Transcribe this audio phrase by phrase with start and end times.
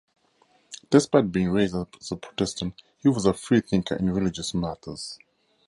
[0.89, 5.19] Despite being raised as a Protestant, he was a freethinker in religious matters.